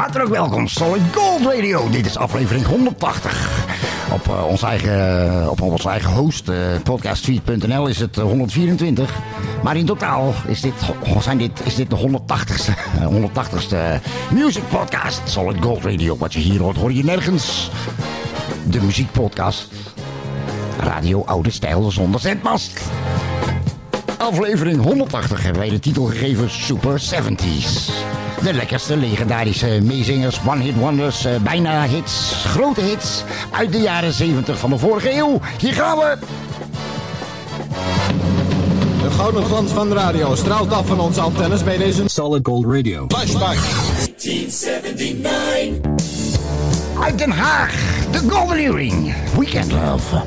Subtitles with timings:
[0.00, 0.68] Hartelijk welkom.
[0.68, 1.90] Solid Gold Radio.
[1.90, 3.64] Dit is aflevering 180.
[4.12, 9.14] Op, eh, ons eigen, op onze eigen host, eh podcastfeed.nl, is het eh, 124.
[9.62, 10.72] Maar in totaal is dit,
[11.04, 14.00] ho- zijn dit, is dit de 180ste, eh, 180ste
[14.32, 15.20] music podcast.
[15.24, 16.16] Solid Gold Radio.
[16.18, 17.70] Wat je hier hoort, hoor je nergens.
[18.66, 19.68] De muziekpodcast.
[20.80, 22.80] Radio Oude Stijl zonder zendmast.
[24.18, 27.90] Aflevering 180 hebben wij de titel gegeven Super 70s.
[28.42, 34.58] De lekkerste legendarische meezingers, one-hit wonders, eh, bijna hits, grote hits uit de jaren 70
[34.58, 35.40] van de vorige eeuw.
[35.58, 36.16] Hier gaan we!
[39.02, 42.64] De gouden glans van de radio straalt af van onze antennes bij deze Solid Gold
[42.64, 43.04] Radio.
[43.08, 43.56] flashback.
[44.16, 46.40] 1979.
[47.02, 47.74] Uit Den Haag,
[48.10, 50.22] de Golden Earring, Weekend Love.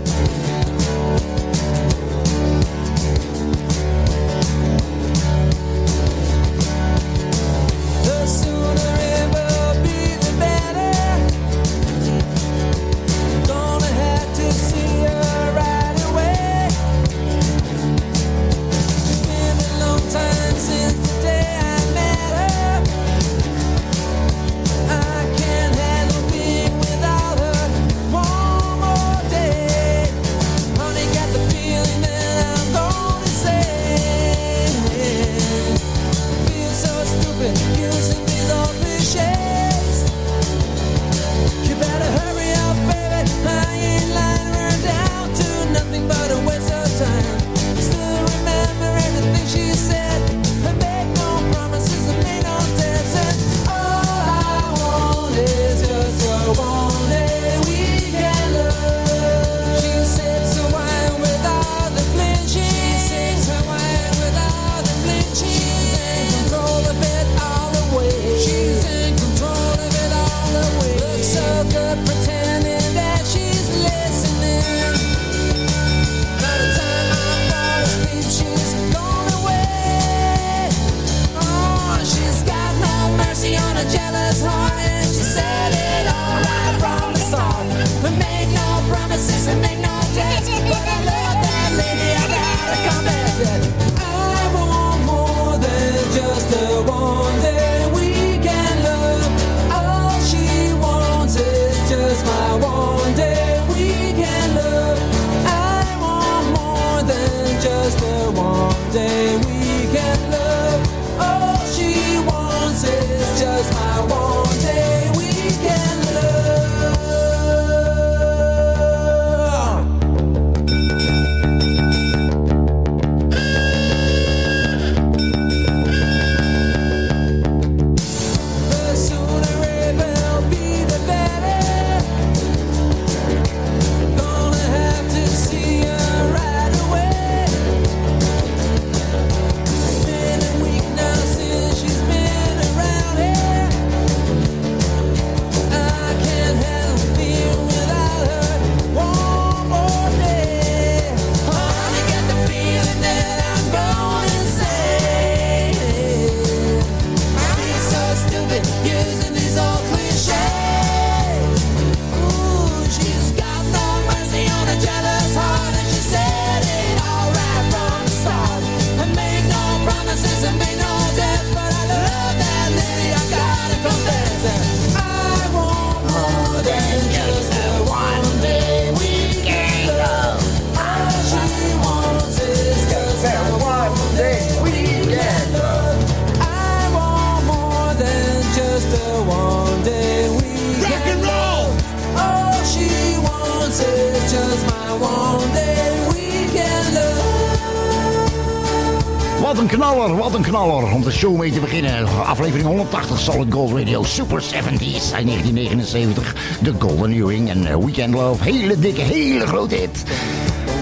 [201.23, 202.07] Show mee te beginnen.
[202.25, 206.35] Aflevering 180 Solid Gold Radio Super 70s uit 1979.
[206.63, 208.43] The Golden Earring en eh, Weekend Love.
[208.43, 210.03] Hele dikke, hele grote hit.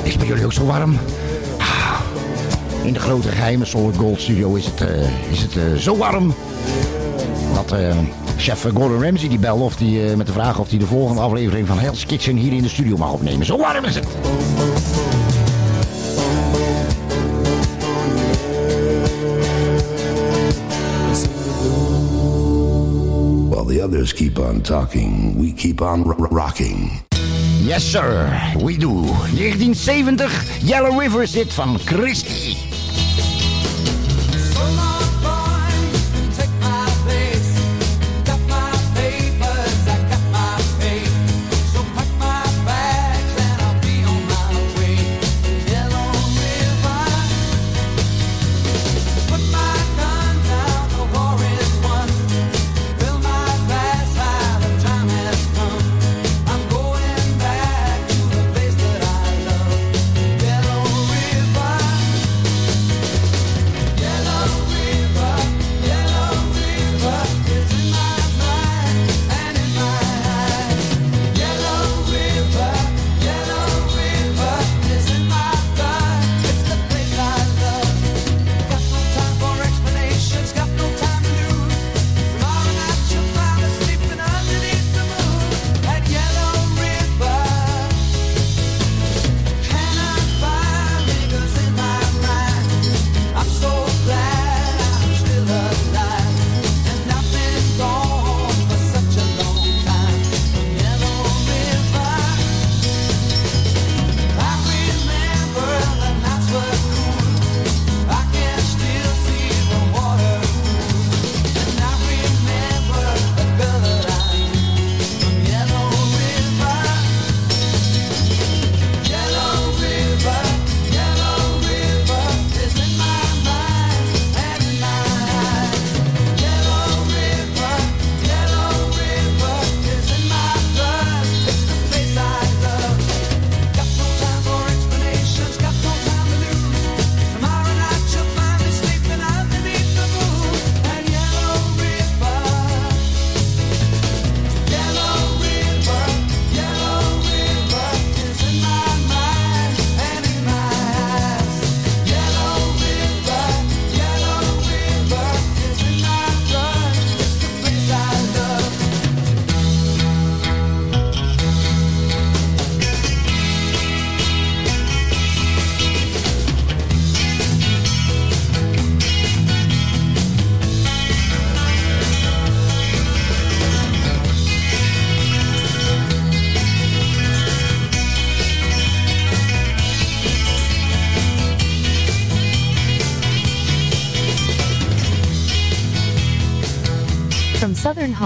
[0.03, 0.97] Is bij jullie ook zo warm?
[1.57, 1.99] Ah,
[2.83, 6.33] In de grote geheime Solid Gold Studio is het, eh, is het eh, zo warm
[7.53, 7.75] dat
[8.37, 11.67] chef Gordon Ramsay die belde of die, met de vraag of hij de volgende aflevering
[11.67, 13.45] van Hell's Kitchen hier in de studio mag opnemen.
[13.45, 14.07] Zo warm is het.
[23.91, 27.03] Others keep on talking, we keep on rocking.
[27.59, 28.31] Yes sir,
[28.63, 28.89] we do.
[28.89, 30.27] 1970,
[30.65, 32.70] Yellow River zit van Christie.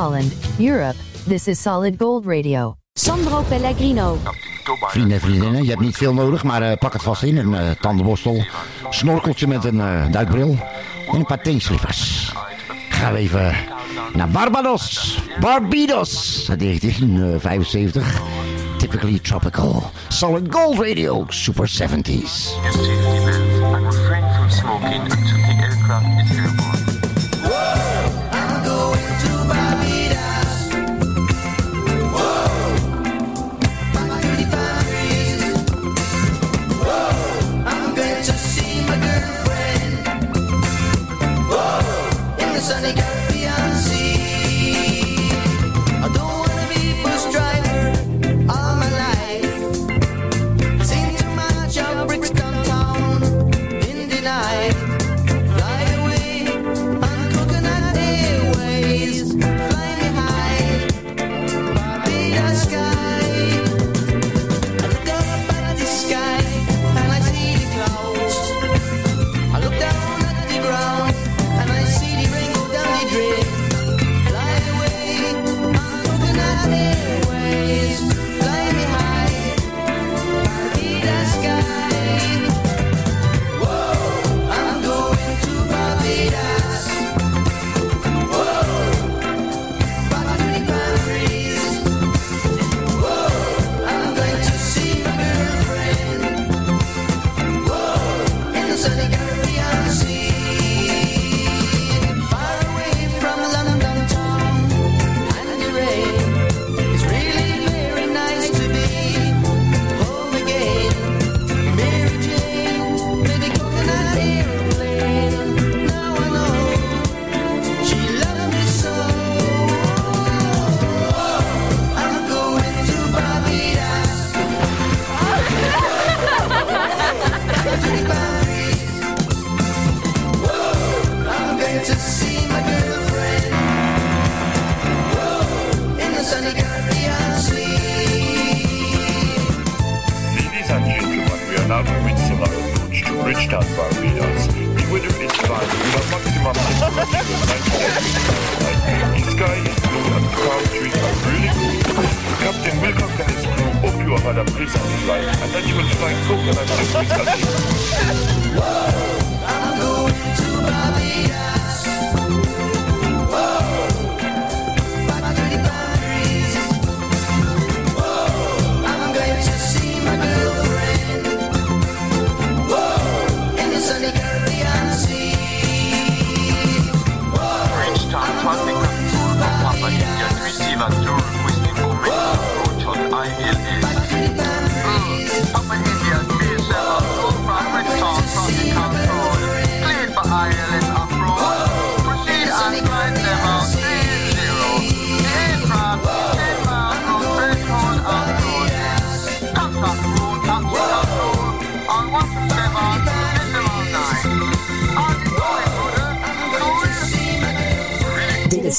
[0.05, 0.95] Holland, Europe,
[1.27, 2.75] this is Solid Gold Radio.
[2.93, 4.17] Sandro Pellegrino.
[4.87, 7.37] Vrienden en vriendinnen, je hebt niet veel nodig, maar eh, pak het vast in.
[7.37, 8.45] Een eh, tandenborstel,
[8.89, 10.57] snorkeltje met een eh, duikbril
[11.11, 12.31] en een paar teenslippers.
[12.89, 13.55] Gaan we even
[14.13, 18.21] naar Barbados, Barbados, uit 1975.
[18.77, 21.71] Typically tropical, solid gold radio, super 70s.
[21.71, 23.19] Your safety
[23.59, 26.74] belt and refrain from smoking until the aircraft is airborne.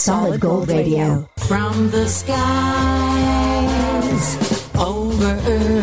[0.07, 1.29] Solid Gold Radio.
[1.49, 2.37] From the skies
[4.79, 5.76] over Earth.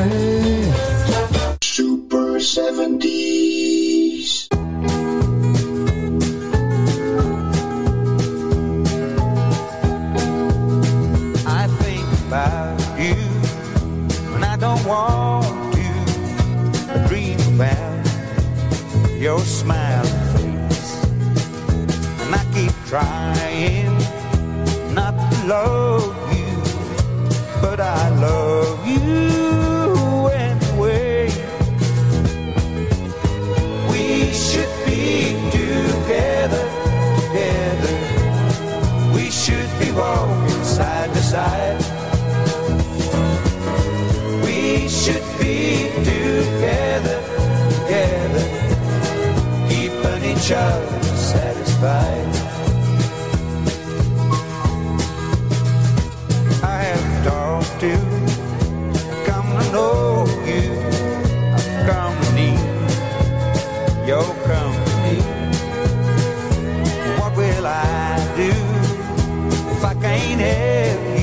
[70.24, 71.23] green hair.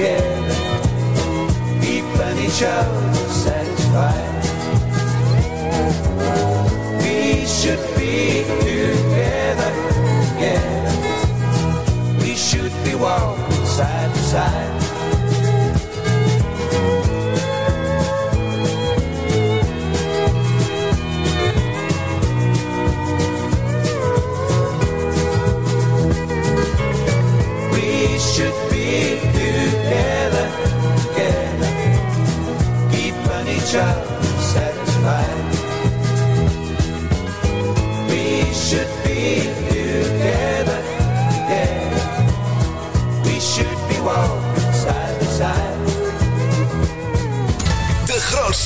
[0.00, 0.54] together,
[1.82, 4.44] keeping each other satisfied.
[7.02, 9.72] We should be together,
[10.32, 10.94] together.
[12.20, 14.89] We should be walking side to side.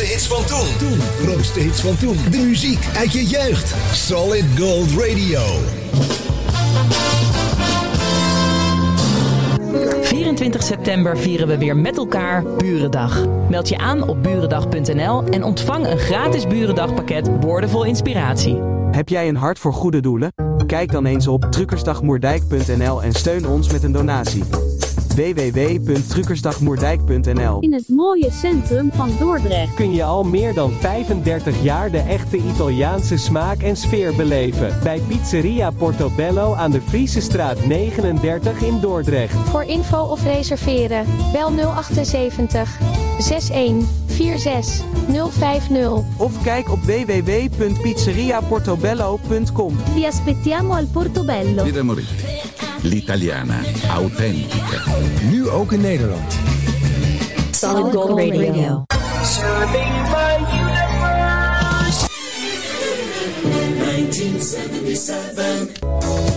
[0.04, 0.88] grootste hits van toen.
[0.88, 2.16] Toen, grootste hits van toen.
[2.30, 3.74] De muziek uit je jeugd.
[3.92, 5.40] Solid Gold Radio.
[10.02, 13.26] 24 september vieren we weer met elkaar Burendag.
[13.48, 18.60] Meld je aan op burendag.nl en ontvang een gratis Burendagpakket Woordenvol Inspiratie.
[18.90, 20.32] Heb jij een hart voor goede doelen?
[20.66, 24.42] Kijk dan eens op truckersdagmoerdijk.nl en steun ons met een donatie
[25.14, 27.60] www.truckersdagmoerdijk.nl.
[27.60, 29.74] In het mooie centrum van Dordrecht.
[29.74, 34.78] Kun je al meer dan 35 jaar de echte Italiaanse smaak en sfeer beleven.
[34.82, 39.34] Bij Pizzeria Portobello aan de Friese straat 39 in Dordrecht.
[39.34, 42.78] Voor info of reserveren, bel 078
[43.18, 43.94] 61 46
[45.30, 46.02] 050.
[46.16, 49.76] Of kijk op www.pizzeriaportobello.com.
[49.94, 51.82] Vi aspettiamo al Portobello.
[51.82, 52.14] Moretti,
[52.84, 54.82] l'italiana, autentica.
[55.30, 56.32] Nu ook in Nederland.
[57.50, 58.82] Solid Gold Radio.
[59.22, 62.06] Serving my universe.
[63.42, 66.33] 1977.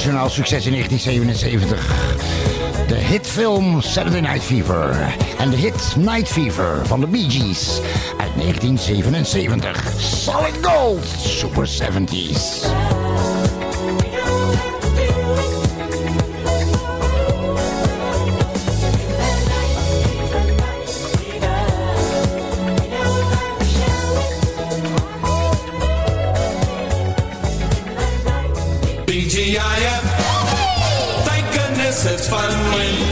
[0.00, 2.88] Internationaal succes in 1977.
[2.88, 7.80] De hitfilm Saturday Night Fever en de hit Night Fever van de Bee Gees
[8.18, 10.00] uit 1977.
[10.00, 12.99] Solid Gold, Super 70s.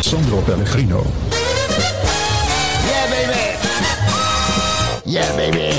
[0.08, 1.04] Sandro Pellegrino.
[2.86, 3.58] Yeah, baby!
[5.04, 5.72] Yeah, baby!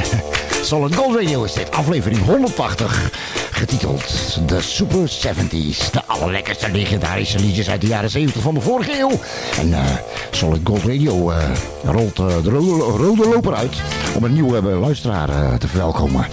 [0.62, 3.10] Solid Gold Radio is dit, aflevering 180,
[3.50, 5.90] getiteld The Super 70s.
[5.90, 9.20] De allerlekkerste legendarische liedjes uit de jaren 70 van de vorige eeuw.
[9.58, 9.84] En eh,
[10.30, 11.50] Solid Gold Radio eh,
[11.84, 13.76] rolt eh, de rode, rode loper uit
[14.16, 16.26] om een nieuwe luisteraar te verwelkomen.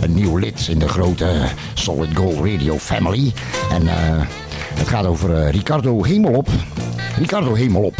[0.00, 1.42] Een nieuw lid in de grote
[1.74, 3.32] Solid Gold Radio family.
[3.70, 3.88] En
[4.80, 6.48] het gaat over Ricardo Hemelop.
[7.18, 7.96] Ricardo Hemelop.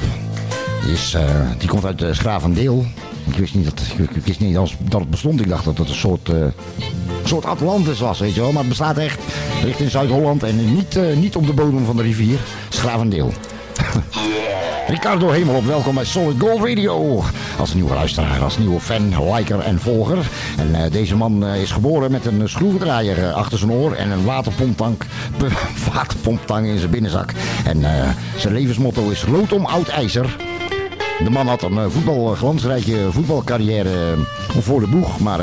[0.82, 2.86] Die, is, eh, die komt uit uh, Schravendeel.
[3.26, 3.80] Ik wist niet, dat,
[4.14, 5.40] ik, wist niet dat het bestond.
[5.40, 6.46] Ik dacht dat het een soort, eh,
[7.24, 8.50] soort Atlantis was, weet je wel.
[8.50, 9.20] Maar het bestaat echt.
[9.64, 12.38] Ligt in Zuid-Holland en niet, eh, niet op de bodem van de rivier.
[12.68, 13.32] Schravendeel.
[14.90, 17.22] Ricardo Hemelop, welkom bij Solid Gold Radio.
[17.58, 20.18] Als nieuwe luisteraar, als nieuwe fan, liker en volger.
[20.58, 24.10] En eh, deze man eh, is geboren met een schroevendraaier eh, achter zijn oor en
[24.10, 25.06] een waterpomptank,
[25.92, 27.32] waterpomptang in zijn binnenzak.
[27.64, 27.84] En
[28.36, 30.36] zijn levensmotto is lood om oud ijzer.
[31.24, 34.14] De man had een voetbal, glansrijke voetbalcarrière
[34.60, 35.40] voor de boeg, maar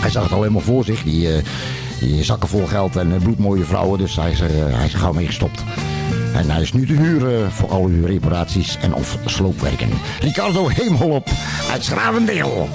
[0.00, 1.02] hij zag het al helemaal voor zich.
[1.02, 1.28] Die,
[1.98, 5.64] die zakken vol geld en bloedmooie vrouwen, dus hij is, hij is gauw mee gestopt.
[6.34, 9.90] En hij is nu te huren eh, voor al uw reparaties en of sloopwerken.
[10.20, 11.28] Ricardo Hemelop
[11.70, 12.68] uit Schravendeel.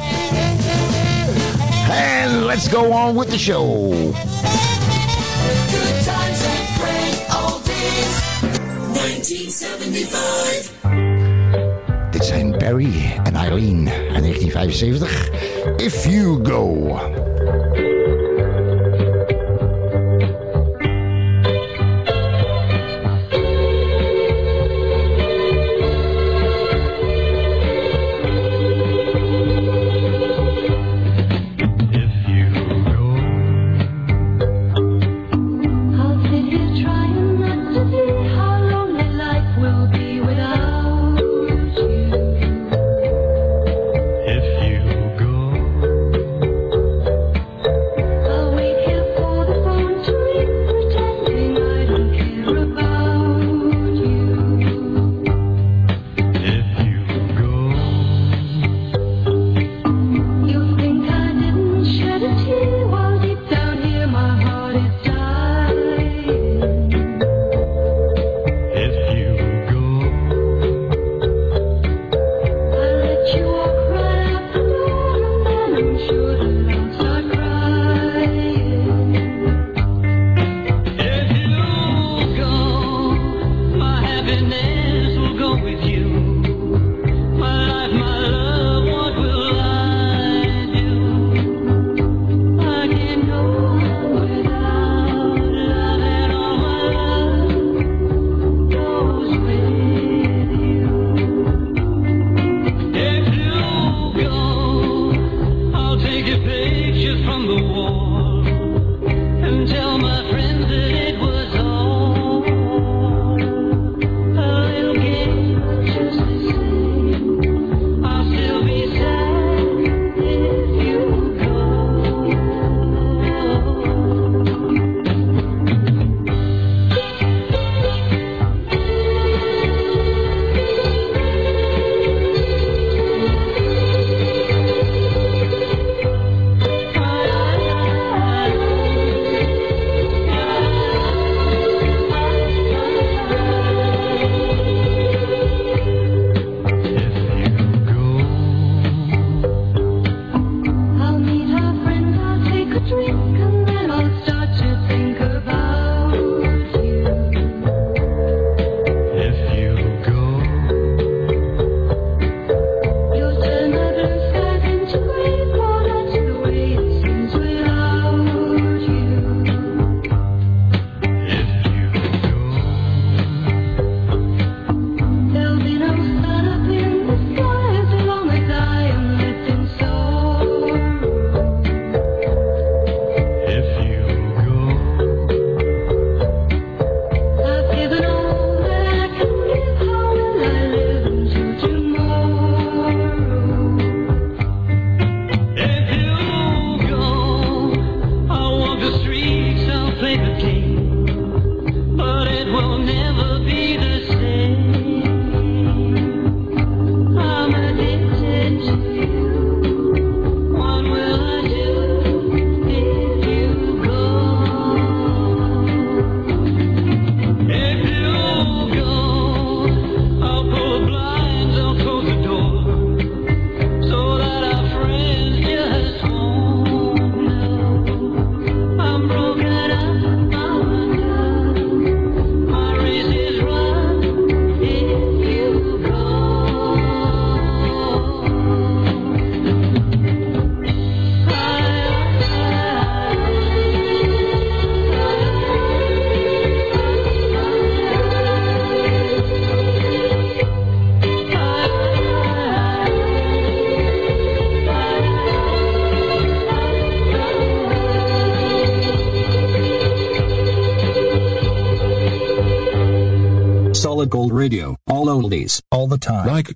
[1.89, 3.93] And let's go on with the show.
[3.93, 4.13] Good
[6.03, 7.61] times and great old
[8.93, 10.71] 1975.
[12.11, 15.29] Dit zijn Barry en Eileen in 1975.
[15.77, 16.99] If you go.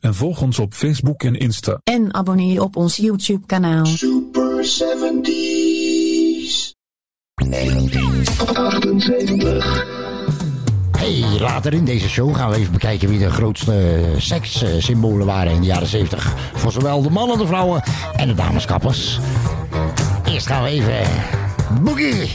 [0.10, 1.80] En volg ons op Facebook en Insta.
[1.84, 3.86] En abonneer je op ons YouTube kanaal.
[3.86, 4.70] Super 70s.
[7.50, 9.86] 1978.
[10.98, 15.52] Hey, later in deze show gaan we even bekijken wie de grootste eh, sekssymbolen waren
[15.52, 16.34] in de jaren 70.
[16.54, 17.84] Voor zowel de mannen, de vrouwen
[18.16, 19.20] en de dameskappers.
[20.26, 21.08] Eerst gaan we even eh,
[21.82, 22.30] boogie.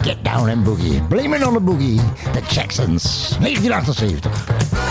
[0.00, 1.02] Get down and boogie.
[1.02, 2.00] Blame it on the boogie.
[2.32, 3.36] The Jacksons.
[3.40, 4.89] 1978.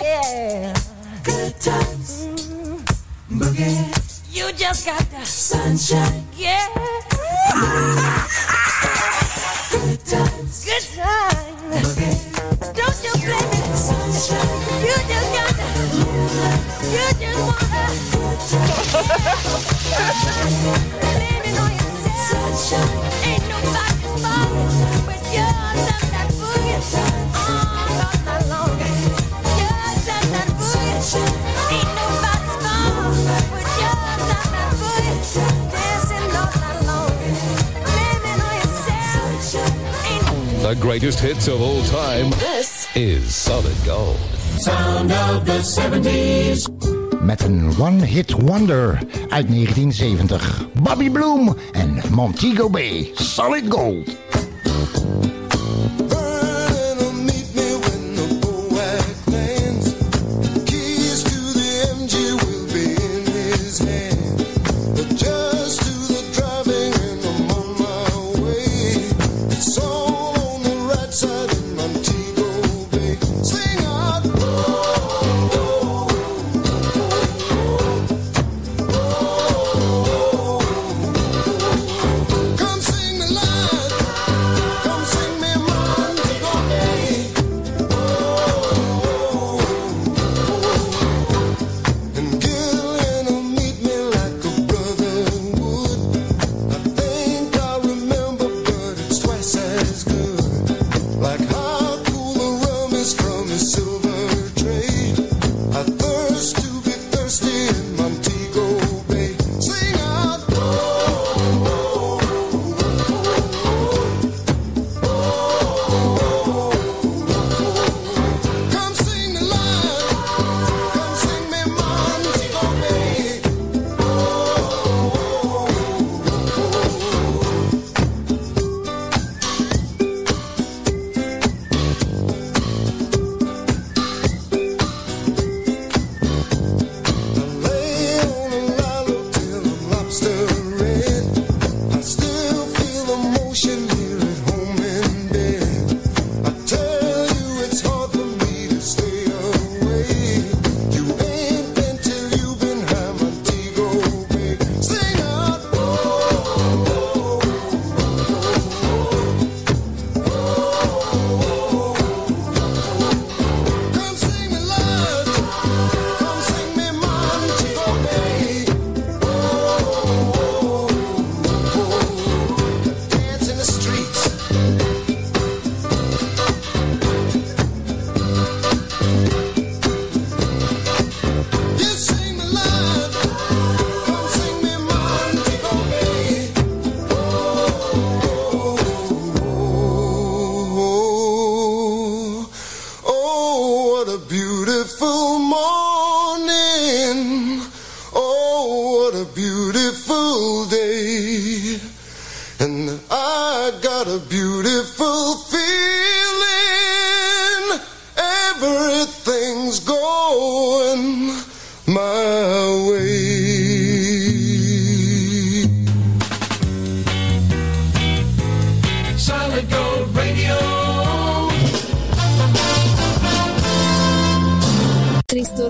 [0.00, 0.74] Yeah.
[1.24, 2.26] Good times.
[3.30, 4.34] Boogie.
[4.34, 6.26] You just got the sunshine.
[6.36, 6.66] Yeah.
[9.70, 10.64] Good times.
[10.64, 11.96] Good times.
[12.74, 13.76] Don't you blame.
[13.76, 14.60] Sunshine.
[14.84, 15.66] You just got the.
[16.94, 17.84] You just wanna.
[19.90, 21.17] Yeah.
[40.68, 42.28] the greatest hits of all time.
[42.32, 44.18] This is Solid Gold.
[44.58, 46.68] Sound of the 70s.
[47.20, 50.66] Met een one-hit wonder uit 1970.
[50.82, 53.10] Bobby Bloom en Montego Bay.
[53.14, 54.16] Solid Gold.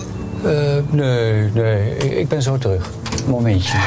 [0.44, 2.90] Eh, nee, nee, ik, ik ben zo terug.
[3.26, 3.78] Momentje.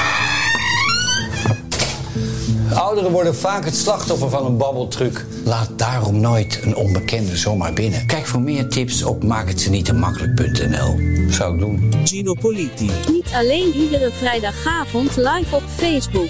[2.74, 5.26] Ouderen worden vaak het slachtoffer van een babbeltruc.
[5.46, 8.06] Laat daarom nooit een onbekende zomaar binnen.
[8.06, 11.00] Kijk voor meer tips op maakhetzenietemakkelijk.nl.
[11.30, 11.94] Zou ik doen.
[12.04, 12.91] Gino Politi.
[13.12, 16.30] Niet alleen iedere vrijdagavond live op Facebook.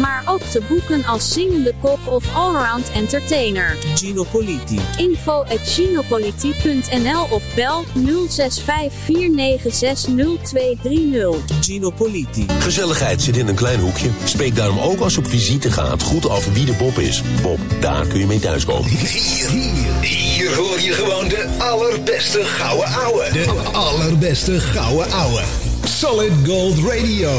[0.00, 3.76] Maar ook te boeken als zingende kok of allround entertainer.
[3.94, 4.80] Gino Politi.
[4.96, 7.94] Info at ginopolitie.nl of bel 0654960230.
[11.60, 12.46] Gino Politi.
[12.58, 14.08] Gezelligheid zit in een klein hoekje.
[14.24, 17.22] Spreek daarom ook als je op visite gaat goed af wie de Bob is.
[17.42, 18.90] Bob, daar kun je mee thuiskomen.
[18.90, 23.28] Hier, hier, hier hoor je gewoon de allerbeste gouden ouwe.
[23.32, 25.42] De allerbeste gouden ouwe.
[25.84, 27.30] Solid Gold Radio.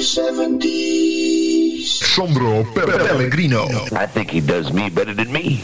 [0.00, 2.02] Super 70s.
[2.02, 3.68] Sandro Pellegrino.
[3.92, 5.58] I think he does me better than me.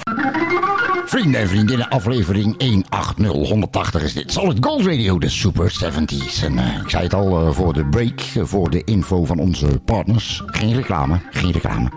[1.07, 4.33] Vrienden en vriendinnen, aflevering 180, 180 is dit.
[4.33, 6.45] Solid Gold Radio, de Super 70s.
[6.45, 9.39] En eh, ik zei het al eh, voor de break, eh, voor de info van
[9.39, 10.43] onze partners.
[10.47, 11.91] Geen reclame, geen reclame.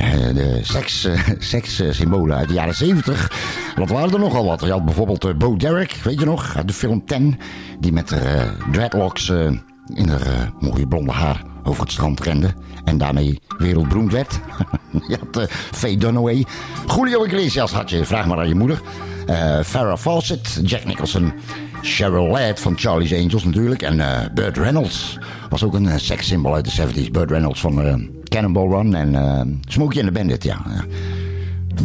[0.00, 3.32] Eh, de seks, eh, sekssymbolen uit de jaren 70.
[3.74, 4.60] Dat waren er nogal wat.
[4.60, 7.38] Je had bijvoorbeeld Bo Derek, weet je nog, uit de film Ten.
[7.80, 8.14] Die met
[8.72, 9.50] dreadlocks eh,
[9.94, 12.54] in haar mooie blonde haar over het strand rende.
[12.84, 14.40] En daarmee wereldberoemd werd.
[15.08, 16.46] je had eh, Faye Dunaway.
[16.96, 18.80] Julio Iglesias had je, vraag maar aan je moeder.
[19.26, 21.32] Eh, Farrah Fawcett, Jack Nicholson.
[21.82, 23.82] Cheryl Ladd van Charlie's Angels natuurlijk.
[23.82, 25.18] En eh, Burt Reynolds
[25.48, 27.10] was ook een uh, sekssymbool uit de 70s.
[27.10, 27.94] Burt Reynolds van eh,
[28.24, 30.62] Cannonball Run en Smokey and the Bandit, ja.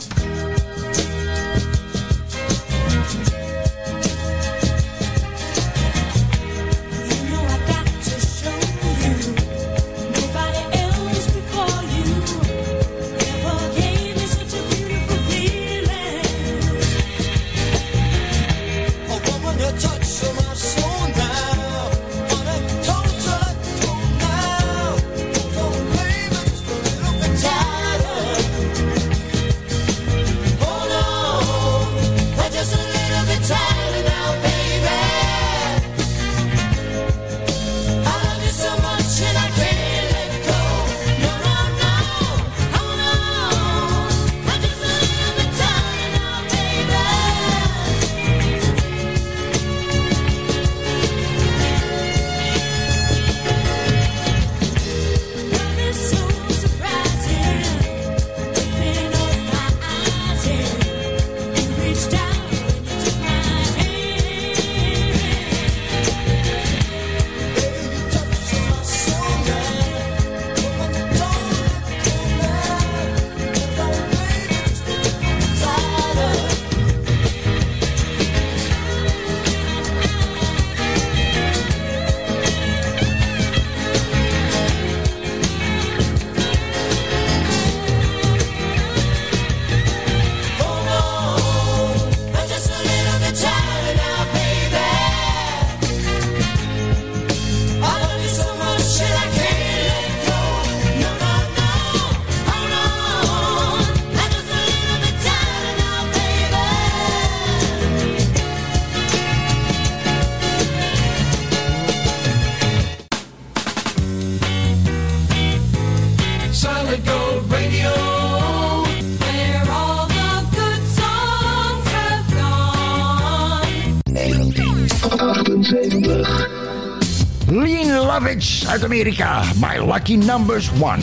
[128.78, 131.00] South America my lucky numbers 1.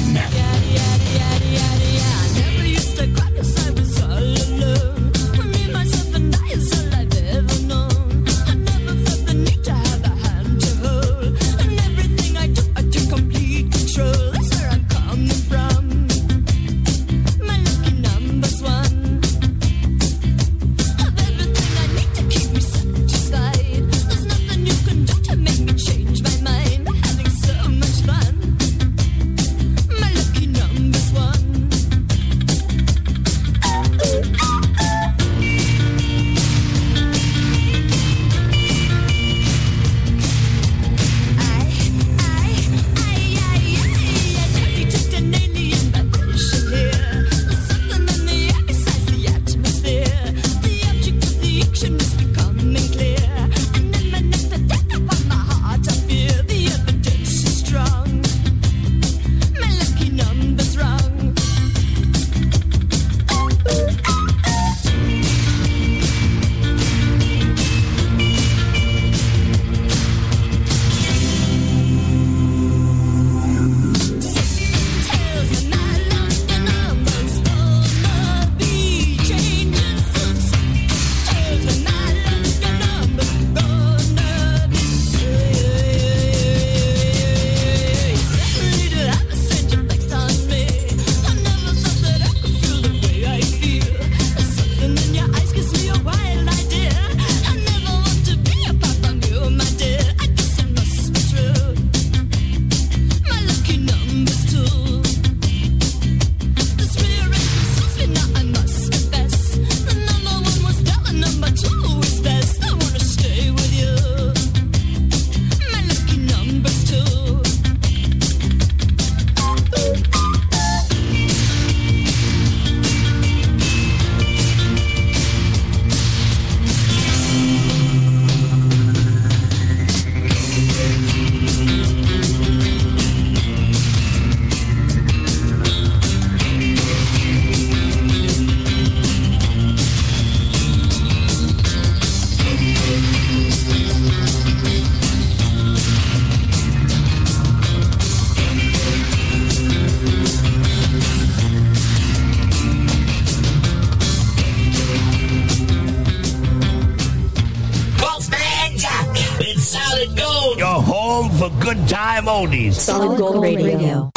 [162.70, 164.08] Solid Gold Radio.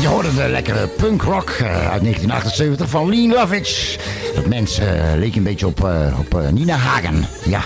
[0.00, 3.96] Je hoorde de lekkere punkrock eh, uit 1978 van Lean Lovitch.
[4.34, 4.86] Dat mens eh,
[5.16, 7.26] leek een beetje op, eh, op Nina Hagen.
[7.44, 7.62] Ja,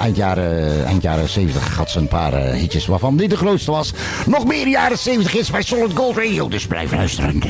[0.00, 3.92] eind jaren, eind jaren 70 had ze een paar hitjes waarvan dit de grootste was.
[4.26, 7.42] Nog meer jaren 70 is bij Solid Gold Radio, dus blijf luisteren.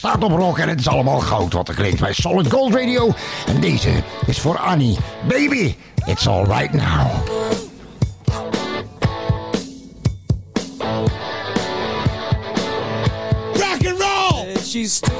[0.00, 3.14] staat op rock en het is allemaal goud wat er klinkt bij Solid Gold Radio.
[3.46, 4.96] En deze is voor Annie.
[5.28, 5.74] Baby,
[6.06, 7.06] it's alright now.
[13.52, 13.82] Rock
[14.64, 15.19] she's still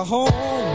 [0.00, 0.69] a home.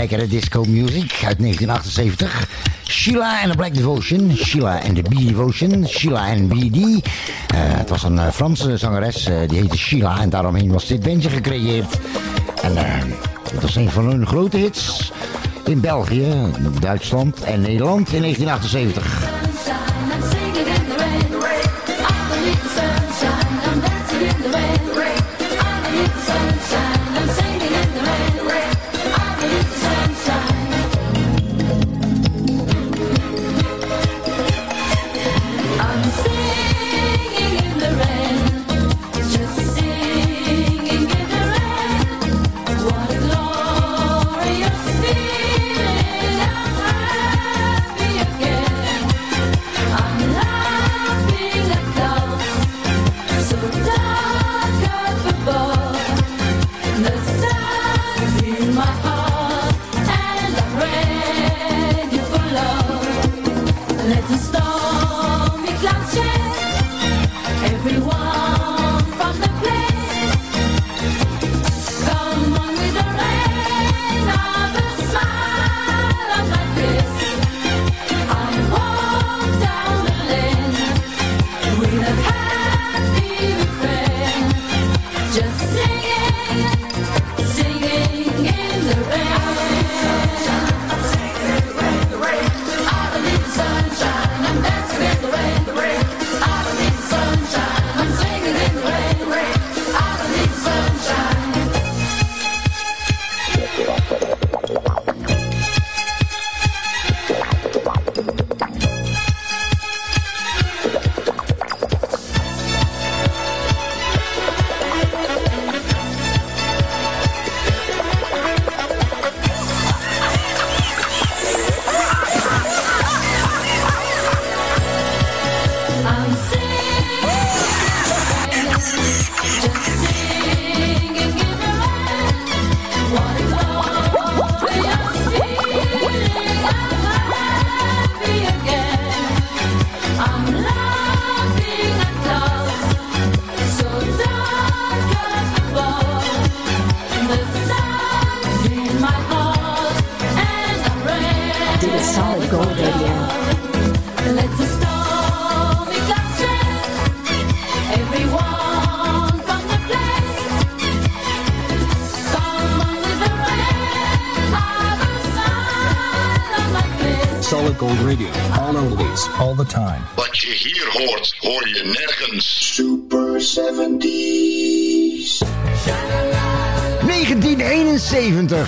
[0.00, 2.48] lekkere disco music uit 1978.
[2.86, 4.36] Sheila en de Black Devotion.
[4.36, 5.86] Sheila en de B Devotion.
[5.86, 6.76] Sheila en BD.
[6.76, 6.98] Uh,
[7.52, 10.20] het was een eh, Franse zangeres, eh, die heette Sheila.
[10.20, 11.98] En daaromheen was dit bandje gecreëerd.
[12.62, 13.04] En eh,
[13.52, 15.12] dat was een van hun grote hits
[15.64, 16.34] in België,
[16.80, 19.39] Duitsland en Nederland in 1978.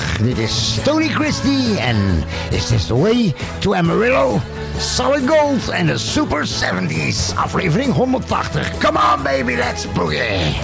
[0.03, 0.27] 1971.
[0.27, 4.41] Dit is Tony Christie en Is This The Way to Amarillo?
[4.79, 7.35] Solid Gold en de Super 70s.
[7.35, 8.79] Aflevering 180.
[8.79, 10.55] Come on baby, let's boogie.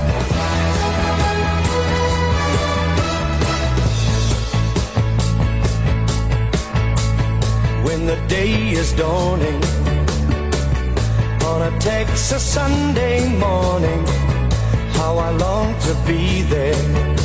[7.89, 9.63] when the day is dawning
[11.45, 14.05] on a Texas Sunday morning.
[14.99, 17.18] How I long to be there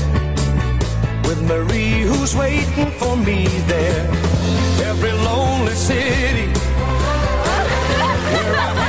[1.33, 4.07] with Marie, who's waiting for me there.
[4.85, 6.51] Every lonely city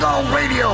[0.00, 0.68] Gold Radio.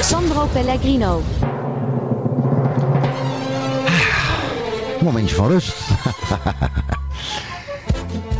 [0.00, 1.22] Sandro Pellegrino.
[5.00, 5.74] Momentje van rust.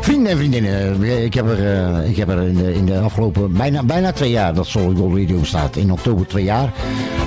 [0.00, 2.98] Vrienden en vriendinnen, eh, ik heb er, eh, ik heb er in, de, in de
[2.98, 5.76] afgelopen bijna, bijna twee jaar dat Solid Gold Radio bestaat.
[5.76, 6.72] In oktober twee jaar.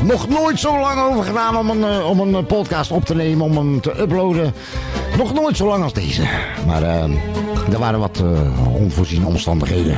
[0.04, 3.46] Nog nooit zo lang over gedaan om een, eh, om een podcast op te nemen,
[3.46, 4.54] om hem te uploaden.
[5.18, 6.24] Nog nooit zo lang als deze.
[6.68, 7.04] Maar eh,
[7.72, 9.98] er waren wat eh, onvoorziene omstandigheden.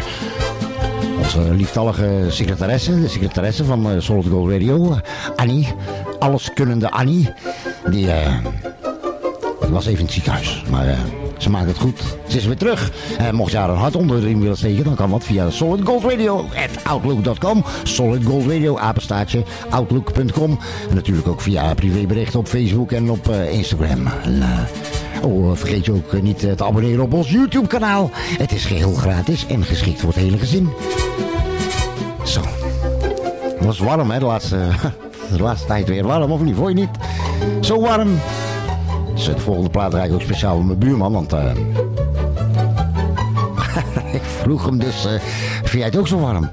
[1.17, 4.97] Onze lieftallige secretaresse, de secretaresse van eh, Solid Gold Radio, eh,
[5.35, 5.67] Annie,
[6.19, 7.33] alleskunnende Annie,
[7.89, 8.07] die,
[9.69, 10.63] was even in het ziekenhuis.
[10.69, 10.97] Maar
[11.37, 12.01] ze maakt het goed.
[12.27, 12.91] Ze is weer terug.
[13.17, 15.49] Eh, mocht je haar een hart onder de riem willen steken, dan kan dat via
[15.49, 17.63] solidgoldradio.outlook.com.
[17.83, 20.59] Solid Gold Radio, apenstaartje, outlook.com.
[20.89, 24.07] En natuurlijk ook via privéberichten op Facebook en op Instagram.
[24.23, 24.43] En,
[25.25, 28.09] Oh, vergeet je ook eh, niet eh, te abonneren op ons YouTube-kanaal.
[28.13, 30.69] Het is geheel gratis en geschikt voor het hele gezin.
[32.23, 32.41] Zo.
[33.55, 34.57] Het was warm, hè, de laatste,
[35.35, 36.55] de laatste tijd weer warm, of niet?
[36.55, 36.89] Vond je niet?
[37.61, 38.19] Zo warm.
[39.15, 41.33] Dus de volgende plaat draai ik ook speciaal voor mijn buurman, want...
[41.33, 41.51] eh,
[44.19, 45.11] ik vroeg hem dus, eh,
[45.59, 46.51] vind jij het ook zo warm?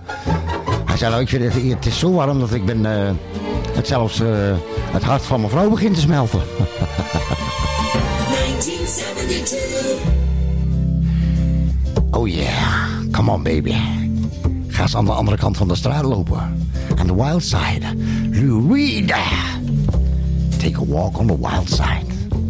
[0.85, 2.85] Hij zei, nou, ik vind het, het is zo warm dat ik ben...
[3.73, 4.23] het zelfs
[4.91, 6.41] het hart van mijn vrouw begint te smelten.
[12.23, 13.75] Oh yeah, come on baby.
[14.69, 16.69] Ga eens aan de andere kant van de straat lopen.
[17.01, 17.83] on the Wild Side.
[18.71, 19.15] Reed.
[20.59, 22.07] Take a Walk on the Wild Side.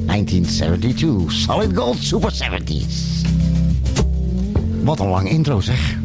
[0.07, 1.33] 1972.
[1.33, 3.27] Solid Gold Super 70s.
[4.85, 5.97] Wat een lang intro zeg.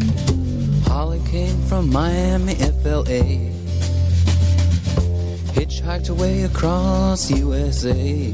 [0.89, 3.24] Holly came from Miami, FLA.
[5.51, 8.34] Hitchhiked away across the USA.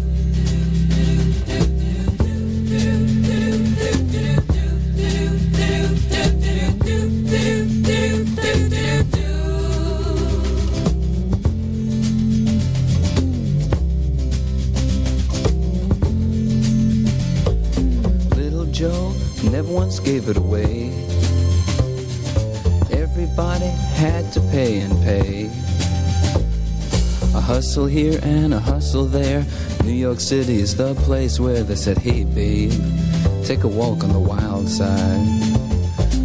[27.71, 29.45] hustle here and a hustle there.
[29.85, 32.73] New York City is the place where they said, Hey, babe,
[33.45, 35.25] take a walk on the wild side.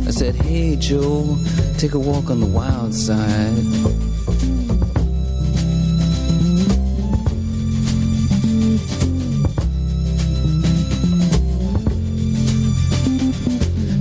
[0.09, 1.39] I said, Hey, Joe,
[1.79, 3.55] take a walk on the wild side.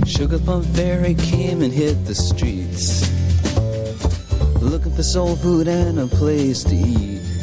[0.08, 3.06] Sugar Plum Fairy came and hit the streets.
[4.60, 7.35] Looking for soul food and a place to eat.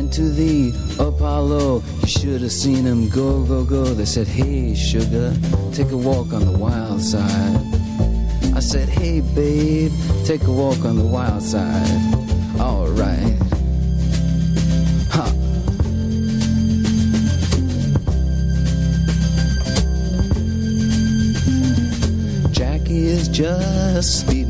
[0.00, 3.84] Went to the Apollo, you should have seen him go, go, go.
[3.84, 5.36] They said, Hey, sugar,
[5.74, 7.60] take a walk on the wild side.
[8.56, 9.92] I said, Hey, babe,
[10.24, 12.00] take a walk on the wild side.
[12.58, 13.36] Alright.
[15.12, 15.26] Ha.
[22.52, 24.49] Jackie is just speeding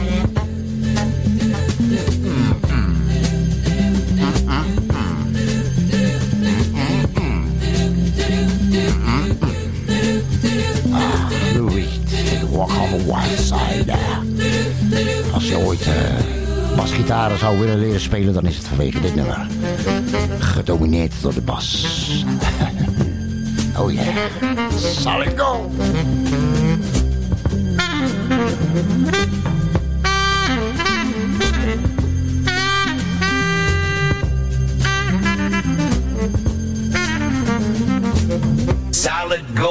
[15.33, 15.93] Als je ooit eh
[16.75, 19.47] basgitaren zou willen leren spelen, dan is het vanwege dit nummer.
[20.39, 21.85] Gedomineerd door de bas.
[23.79, 24.15] oh yeah.
[24.79, 25.71] Solid gold.
[38.89, 39.70] Solid gold.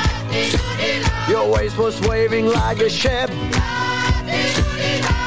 [1.27, 3.29] Your waist was waving like a ship.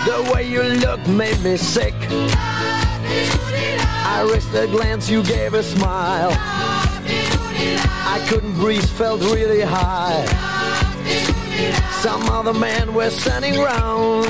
[0.05, 1.95] The way you looked made me sick.
[4.17, 6.31] I risked a glance, you gave a smile.
[8.17, 10.25] I couldn't breathe, felt really high.
[12.01, 14.27] Some other men were standing round.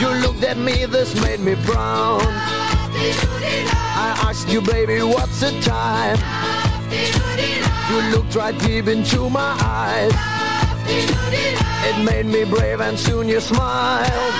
[0.00, 2.20] You looked at me, this made me brown.
[3.96, 6.18] I asked you, baby, what's the time?
[7.94, 10.10] You looked right deep into my eyes.
[11.86, 14.34] It made me brave and soon you smiled.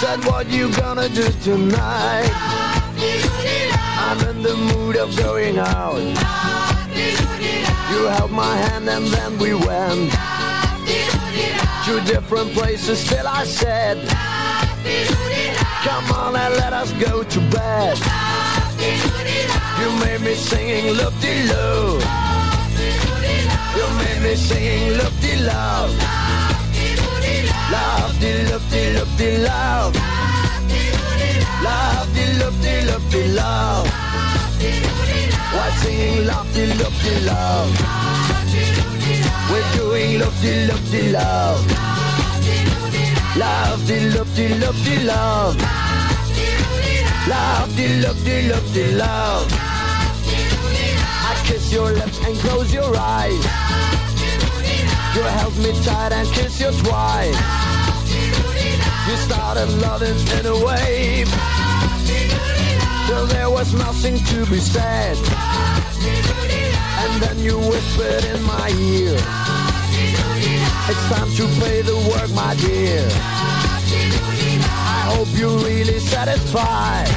[0.00, 2.32] Said what you gonna do tonight?
[4.00, 6.00] I'm in the mood of going out.
[7.90, 10.10] You held my hand and then we went
[11.84, 12.98] to different places.
[12.98, 14.08] Still I said,
[15.84, 18.25] Come on and let us go to bed.
[18.78, 21.98] You made me singing loop de loo.
[23.76, 25.92] You made me singing loop de love.
[27.72, 29.94] Love de loop de loop de love.
[31.64, 33.88] Love de loop de loop de love.
[35.54, 37.72] Why singing love de loop de love?
[39.50, 41.64] We're doing loop de loop de love.
[43.36, 45.85] Love de loop de loop de love.
[47.28, 49.52] Love de loop de loop de love.
[51.28, 53.44] I kiss your lips and close your eyes.
[55.14, 57.36] You held me tight and kiss you twice.
[59.08, 61.28] You started loving in a wave.
[63.06, 65.16] Till there was nothing to be said.
[67.02, 69.18] And then you whispered in my ear.
[70.88, 74.45] It's time to pay the work, my dear.
[75.16, 77.08] Hope you're really satisfied.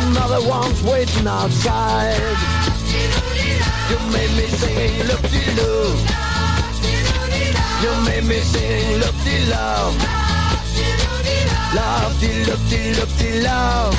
[0.00, 2.16] Another one's waiting outside.
[3.90, 5.92] You made me sing look de loo.
[7.84, 9.94] You made me sing look de love.
[11.76, 13.94] Love de look de look de love.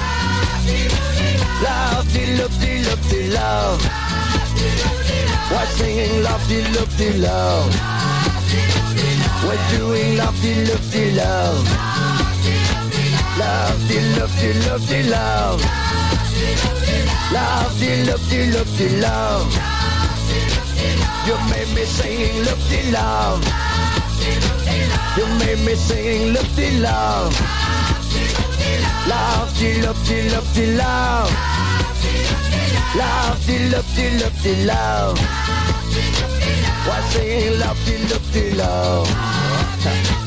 [1.62, 3.82] Love de look de look de love.
[5.52, 7.70] We're singing love de look de love.
[9.46, 11.95] We're doing love de look de love.
[13.38, 15.62] Love, you love, you love, you love.
[17.34, 19.52] Love, you love, you love, you love.
[21.28, 23.44] You made me sing, love, you love.
[25.18, 27.34] You made me sing, love, you love.
[29.08, 31.32] Love, you love, you love, you love.
[32.96, 35.20] Love, you love, you love, you love.
[36.88, 40.25] Why sing, love, you love, you love.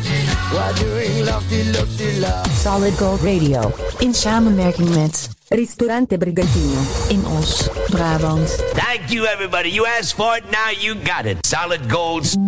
[2.54, 3.72] Solid Gold Radio.
[3.98, 6.80] In samenwerking met Ristorante Brigantino.
[7.08, 8.48] In Os, Brabant.
[8.72, 9.70] Thank you, everybody.
[9.70, 11.46] You asked for it, now you got it.
[11.46, 12.32] Solid Gold's.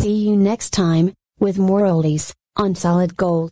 [0.00, 1.12] See you next time,
[1.44, 3.50] with more oldies, on Solid Gold.